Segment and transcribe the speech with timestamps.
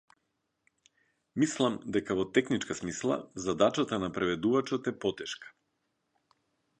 [1.43, 5.53] Мислам дека во техничка смисла задачата на преведувачот е потешка.